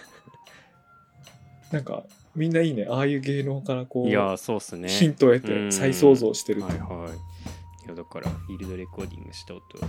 [1.72, 2.04] なんか
[2.36, 2.86] みんないいね。
[2.88, 4.88] ああいう芸能からこいやうそうっすね。
[4.88, 5.72] ヒントを得てうん。
[5.72, 6.62] 再創造してる。
[6.62, 7.86] はいはい。
[7.86, 9.88] いやだからフィールドレコーディングした音は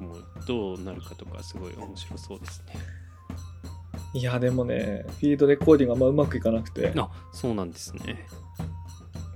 [0.00, 2.74] もうどうなるかとかすごい面白そうですね。
[4.14, 6.92] いやでもねフィールドレコーディングあんまうまくいかなくて。
[6.96, 8.26] あそうなんですね。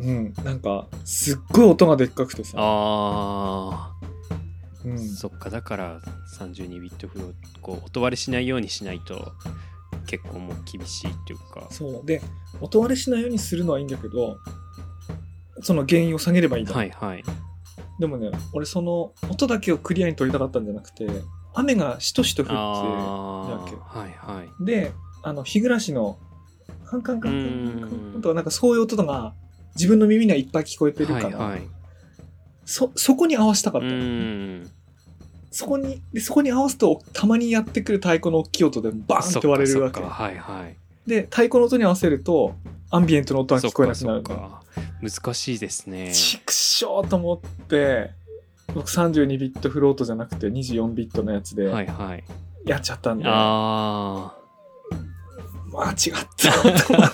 [0.01, 3.93] うんなんかすっごい音がでっかくてさ、あ
[4.85, 4.95] うん。
[4.95, 6.01] ー、そっかだから
[6.39, 9.33] 32ビットフローこう音割れしないようにしないと
[10.07, 11.67] 結構もう厳しいっていうか。
[11.71, 12.07] そう。
[12.07, 12.23] で
[12.61, 14.39] 音割れしないようにするのはいいんだけど
[15.63, 17.25] その原因を下げればいいんだ、はいはい。
[17.99, 21.07] でもね俺その音だけをクリアに取りたかったんじゃなくて
[21.55, 24.65] 雨がしとしと降ってはいはい。
[24.65, 26.19] であの日暮らしの
[26.87, 27.87] カンカンカンカ
[28.19, 29.35] ンとかなんかそういう音が
[29.77, 31.63] 自分の耳にはいっぱい聞こえてるから、はいはい。
[32.65, 34.71] そそこに合わせたかっうた、ん
[35.51, 40.01] そこにでそこに合わすとたまにやってくる太鼓の大きい音でバーンって割れるわけ。
[40.01, 40.77] はいはい。
[41.07, 42.55] で太鼓の音に合わせると
[42.91, 44.23] アンビエントの音は聞こえなくなる。
[44.23, 44.63] か
[45.03, 46.13] 難しいですね。
[46.13, 48.13] ちくしょうと思って
[48.75, 52.25] 僕32ビットフロートじゃなくて24ビットのやつではいはい。
[52.65, 54.35] やっちゃったんで、あ
[55.73, 55.95] 間違っ
[56.37, 57.11] たと思っ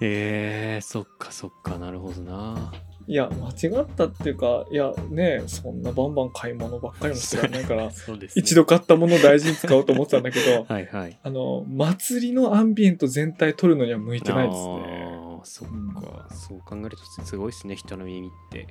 [0.02, 2.72] えー、そっかそっかなるほどな
[3.10, 7.92] いや間違ったっていうかいやねそんなバンバン買い物ばっかりもしてらんないから ね、
[8.36, 11.18] 一度買ったものを大事に使おうと思ってたんだけど はいはい。
[11.20, 15.18] あの祭りのアンビエント全体取るのには向いてないですね。
[15.42, 15.68] そっ
[16.00, 18.68] か、そう考えるとすごいですね人の耳って。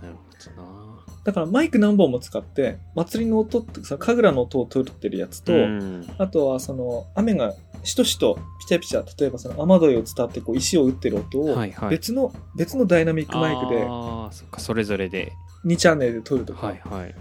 [0.00, 0.22] なるほ
[0.56, 1.04] どな。
[1.22, 6.12] だからマイク何本も使って祭りの音ってさ神楽の音を取ってるやつと、うん。
[6.18, 11.90] あとはその雨がしとしとピチャピチャ例えばその雨どいを伝ってこう石を打ってる音をはいはい。
[11.90, 15.32] 別の、別のダイナミックマイクでああそっかそれぞれで。
[15.64, 17.14] 2チャンネルで撮るとか、はいはい。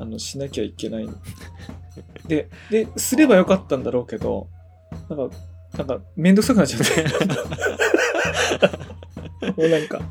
[0.00, 1.08] あのしなきゃいけない。
[2.26, 4.48] でですればよかったんだろうけど
[5.08, 5.36] なんか
[5.76, 7.04] なんかめんどくさくなっちゃって。
[9.56, 9.98] もうなんか。
[9.98, 10.02] い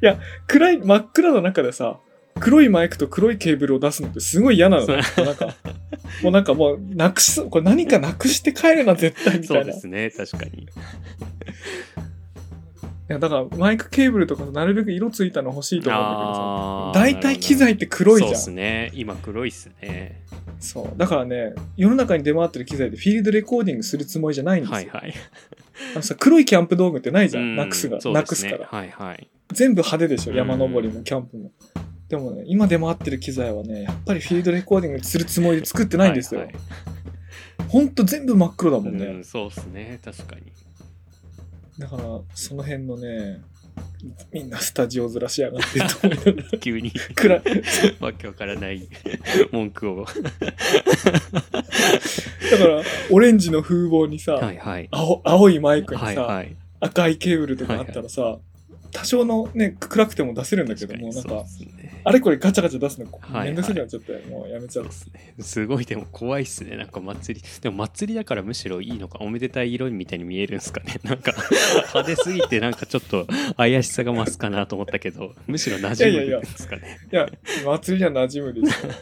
[0.00, 1.98] や暗い真っ暗の中でさ
[2.40, 4.96] 黒いマイクと黒いケーブルを出すのってすごい嫌なのそう。
[5.24, 5.54] なんか
[6.22, 10.62] もうなんかもうなくしそうこれ何かなくして帰るな絶対みたそういなですね確かに。
[10.62, 10.66] い
[13.08, 17.16] やだからマイクケーブルとかなるべく色ついたの欲しいと思うんだけどさ。
[17.16, 18.28] 大体機材って黒いじゃん。
[18.30, 18.90] そうですね。
[18.94, 20.22] 今黒いっすね。
[20.60, 20.98] そう。
[20.98, 25.14] だからね世の中に出回ってる機材でフィールドレコーディングするつもりじゃないんですよ、はいはい。
[25.94, 28.66] あのさ黒いキャンプ道具ってないじゃん、うんなくすが、そうなくすから。
[28.66, 29.28] はいはい。
[29.52, 31.50] 全部派手でしょうん山登りもキャンプも、
[32.12, 37.68] でもね今出回ってる機材はねやっぱりフィールドレコーディングするつもりで作ってないんですよ、はいはい。
[37.68, 40.52] ほんと全部真っ黒だもんね、うん、そうっすね確かに。
[41.78, 42.02] だから
[42.34, 43.40] その辺のね
[44.30, 46.92] みんなスタジオずらしやがってると思い 急に。
[47.14, 47.42] 暗い。
[47.98, 48.86] わけわからない。
[49.50, 50.04] 文句を。
[50.04, 50.18] だか
[52.66, 54.88] らオレンジの風貌にさ、はいはい。
[54.90, 56.56] 青青いマイクにさ、はいはい。
[56.80, 58.38] 赤いケーブルとかあったらさ、
[58.92, 62.02] 多少のね暗くても出せるんだけどもなんかね。
[62.04, 64.90] あれこれガチャガチャ出すのはいめんどくさくなっちゃって、もうやめちゃう。
[64.90, 65.34] すね。
[65.40, 65.84] すごい。
[65.84, 66.76] でも怖いっすね。
[66.76, 67.46] なんか祭り。
[67.60, 71.00] でも祭りだからむしろいいのかおめでたい色みたいに見えるんすかね。
[71.04, 73.26] なんか派手すぎてなんかちょっと
[73.56, 76.98] 怪しさが増すかなと思ったけどむしろ馴染むんですかね。
[77.10, 77.28] いや
[77.64, 78.78] 祭りには馴染むでしょ。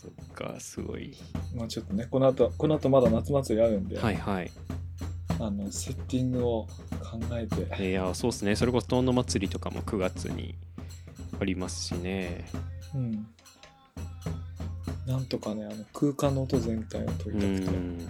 [0.00, 1.14] そっかすごい。
[1.54, 4.50] まあちょっとねこの後この後まだ夏祭りあるんで、はいはい
[5.40, 6.66] あのセッティングを
[7.00, 7.90] 考えて。
[7.90, 8.56] いやそうですね。
[8.56, 10.54] それこそ遠野祭りとかも9月に
[11.40, 12.44] ありますしね。
[12.94, 13.26] うん。
[15.06, 17.78] なんとかねあの空間の音全体を取うりたくて。
[17.78, 18.00] ん。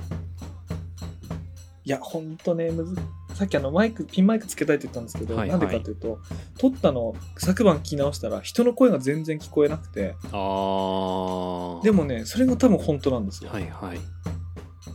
[1.85, 2.97] いやほんとねむず
[3.35, 6.19] さっきあのマイクピンマイクつけたいって言ったんですけど、はいはないんでかっていうと
[6.59, 10.17] 撮ったの昨晩聞き直したら人の声が全然聞こえなくて。
[10.33, 13.99] ああでもねそれが多分本当なんですよ、はいはい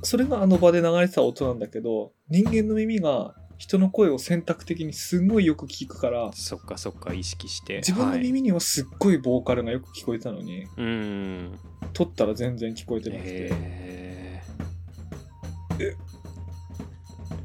[0.04, 7.78] それがあの場で流れてた音なんだけど人間の耳が人の声を選択的にすごいよく聞くからそっかそっか意識して。
[7.78, 11.60] 自分の耳にはすっごいボーカルがよく聞こえたのに、はい、うん。
[11.94, 13.30] 撮ったら全然聞こえてなくて。
[13.30, 14.44] へ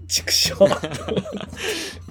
[0.08, 0.54] 畜生。
[0.54, 0.68] ー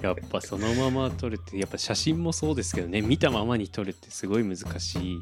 [0.02, 5.18] やっぱそのまま撮るってやっぱ写真もそうですけどね見たままに撮るってすごい難しい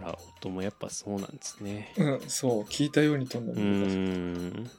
[0.00, 1.92] から音もやっぱそうなんですね。
[1.96, 4.70] うんそう聞いたように撮るのうん。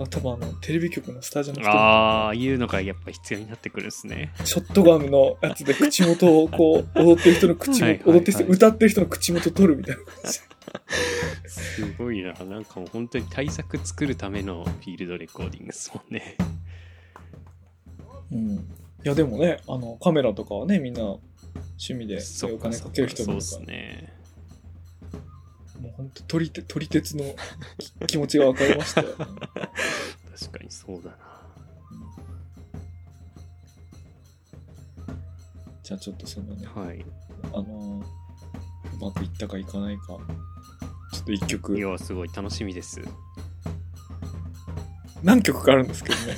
[0.00, 4.32] あ多分あのテレビ局のスタジオの人ああいうのがやっぱ必要になってくるんですね。
[4.44, 8.16] ショットガンのやつで口元をこう踊ってる人の口元はいはいはい。
[8.16, 10.38] 踊ってる人歌ってる人の口元取るみたいな感じ。
[11.48, 12.32] すごいな。
[12.34, 16.36] なんかもう本当に対策作るためのフィールドレコーディングですもんね。
[18.30, 18.60] うん、い
[19.04, 23.56] やでもねあのカメラとかはねみんな趣味でそっお金かける人そうっもいるか。
[23.56, 24.17] らすね
[25.80, 27.24] もう本当撮りて撮り鉄の
[27.78, 31.16] き気持ちが分かりましたよ、確かにそうだな。
[35.82, 37.04] じゃあちょっとそのねはい。
[37.54, 38.02] あの
[39.00, 40.18] うまくいったかいかないかちょ
[41.22, 41.78] っと一曲。
[41.78, 43.00] いやすごい楽しみです。
[45.22, 46.36] 何曲かあるんですけどね。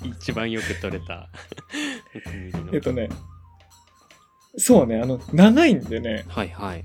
[0.18, 1.28] 一番よく撮れた。
[2.72, 3.10] えっとね
[4.56, 6.24] そうねあの長いんでね。
[6.28, 6.84] はいはい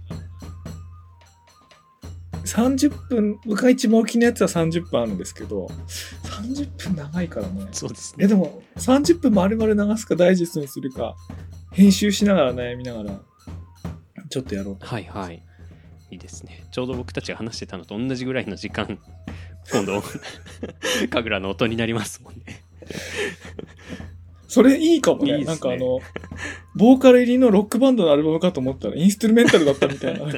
[2.53, 5.65] 30分僕が一番大きなやつは30分あるんですけど
[6.23, 7.67] 30分長いからね。
[7.71, 8.25] そうですね。
[8.25, 11.15] えでも30分丸々流すかダイジェストにするか
[11.71, 13.19] 編集しながら悩みながら
[14.29, 14.85] ちょっとやろうと。
[14.85, 15.43] はいはい。
[16.11, 16.63] いいですね。
[16.71, 18.99] ちょうど僕たちが話してたのと同じぐらいの時間
[19.71, 20.03] 今度
[21.09, 22.63] 神楽の音になりますもんね
[24.53, 25.31] それいいかもね。
[25.31, 25.45] いいね。
[25.45, 25.99] なんかあの
[26.75, 30.19] ボーカル入りのロックバンドのアルバムかと思ったらインストゥルメンタルだったみたいな。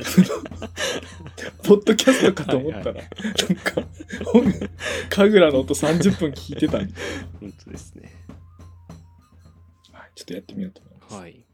[1.63, 4.69] ポッドキャストかと思ったら、はいはなんか
[5.10, 7.04] 神楽の音30分聞いてたみたい
[7.41, 8.10] 本当ですね。
[9.91, 11.43] な、はい、ちょっとやってみようと思います、はい「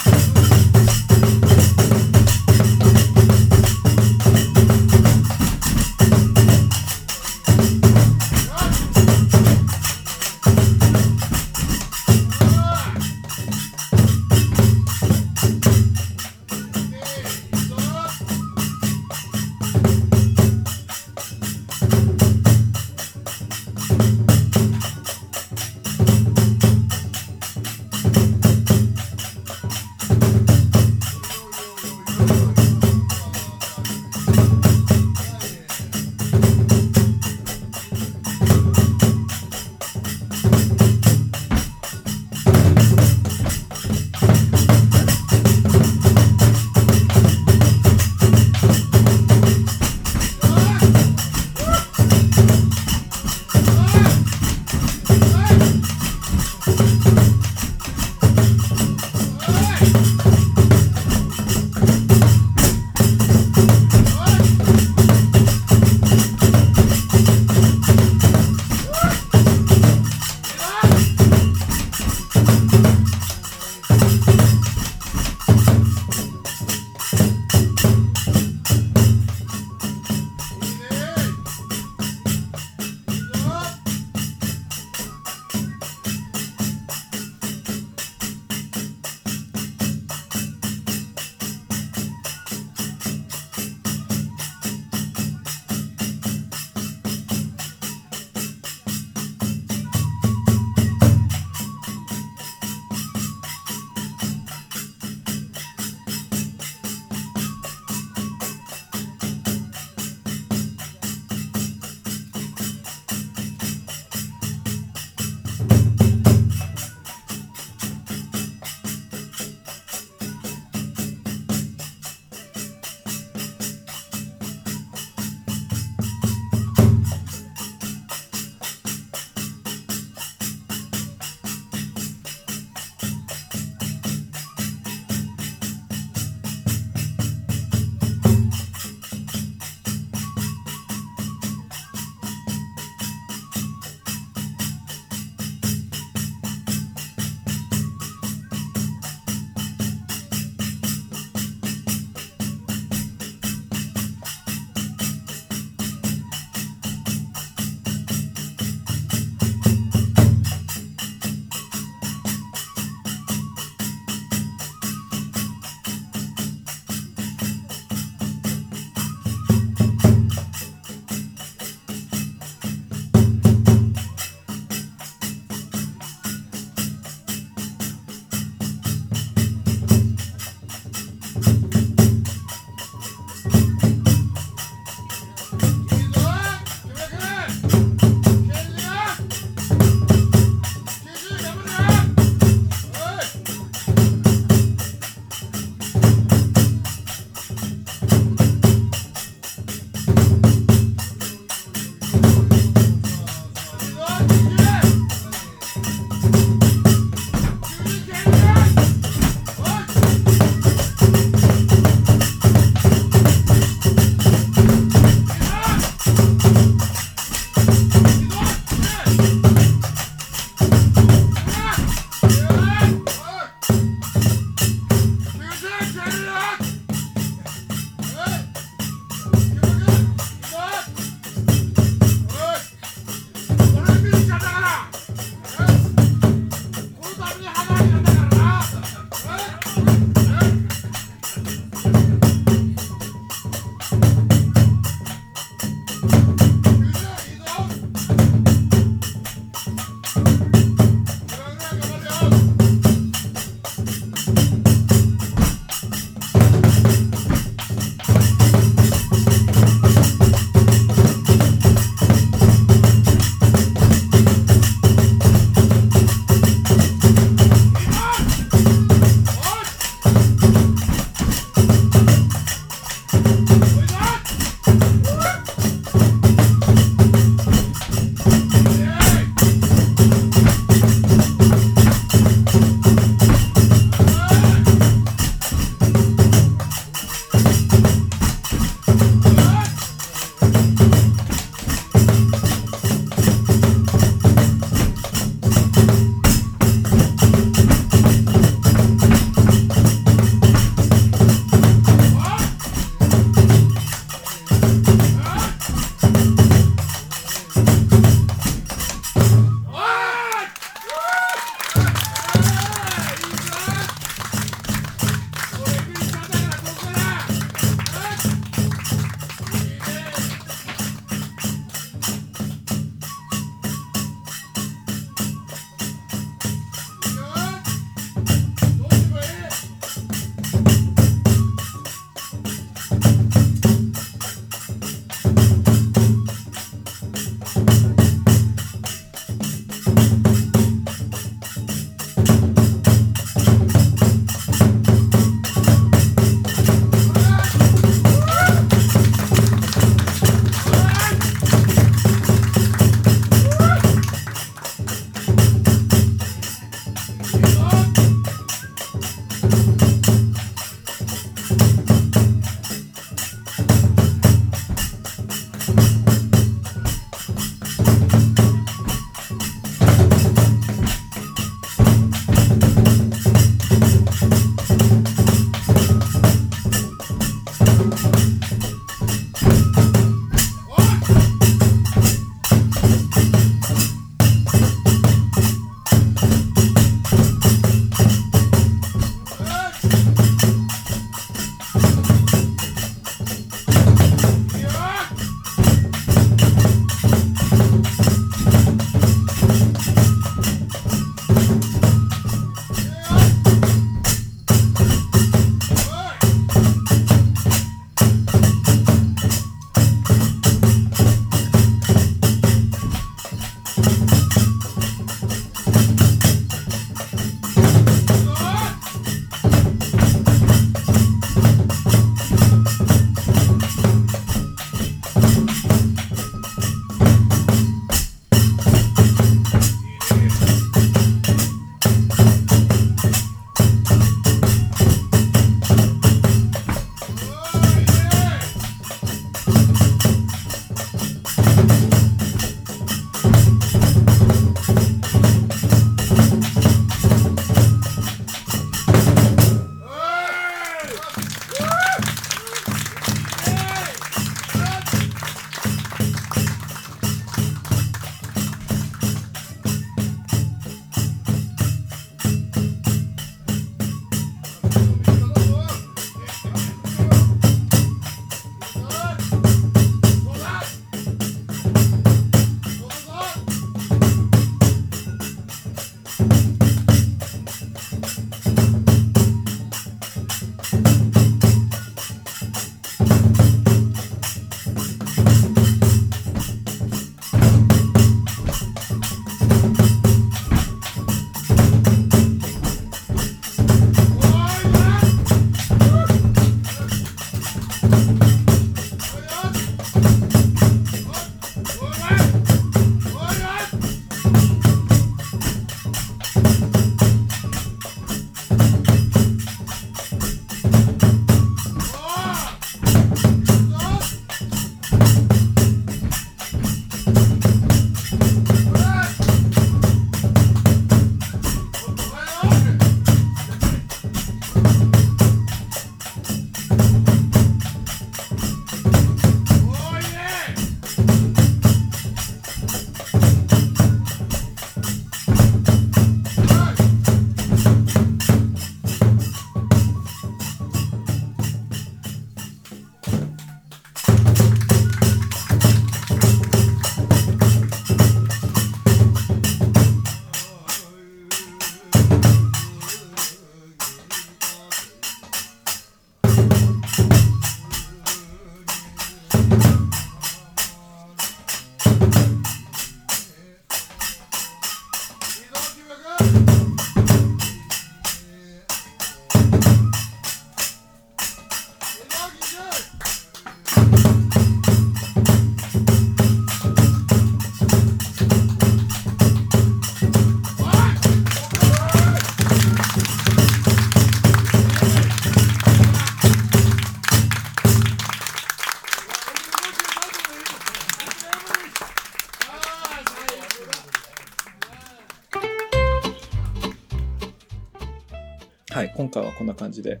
[598.70, 600.00] はい、今回はこんな感じで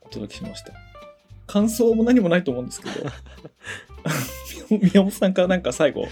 [0.00, 0.72] お届けしました。
[1.46, 3.10] 感想も何もないと思うんですけど、
[4.80, 6.06] 宮本さんからなんか最後、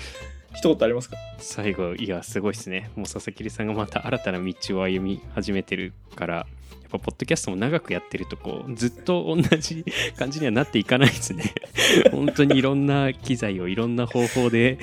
[0.54, 1.16] 一言ありますか？
[1.38, 2.90] 最後いやすごいですね。
[2.96, 9.84] もう佐々木さんがまた新たな道を歩み始めてるからやっぱポッドキャストも長くやってるとこうずっと同じ
[10.16, 11.54] 感じにはなっていかないですね。
[12.12, 14.78] 本当にいろんな機材をいろんな方法で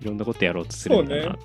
[0.00, 1.44] いろんなことやろうとするんだなって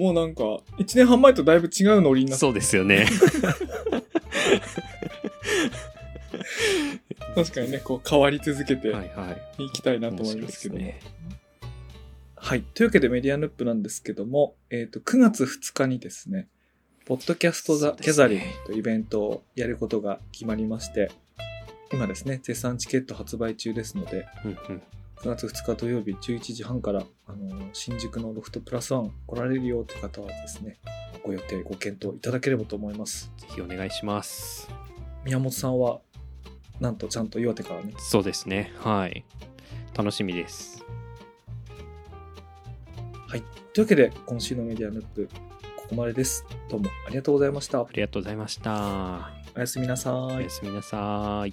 [0.00, 0.42] もうなんか、
[0.78, 3.06] 1年半前とだいぶ違うノリになって、そうですよね。
[7.34, 9.64] 確かにね、こう変わり続けてはいはい。
[9.66, 10.80] いきたいなと思いますけども。
[10.80, 11.12] 面白いですね。
[12.34, 12.62] はい。
[12.62, 16.48] というわけでメディアヌップなんですけども、えっ、と、9月2日にですね、
[17.04, 21.10] ポッドキャスト・ザ・ギャザリングというイベントをやることが決まりまして、
[21.92, 24.82] 今ですね、絶賛チケット発売中ですので、うんうん
[25.22, 30.78] 9月2日土曜日11時半から、あの新宿のロフトプラスワン来られるよという方はですね、
[31.22, 33.30] ご予定、ご検討いただければと思います。
[33.36, 34.70] ぜひお願いします
[35.24, 36.00] 宮本さんは、
[36.80, 39.24] なんとちゃんと岩手からね、そうですねはい
[39.94, 40.82] 楽しみです
[43.28, 43.42] はい。
[43.74, 45.28] というわけで、今週のメディアヌップ、
[45.76, 46.46] ここまでです。
[46.70, 47.80] どうもありがとうございました。
[47.80, 50.48] ありがとうございましたおやすみなさいおや。
[50.48, 51.52] すみなさい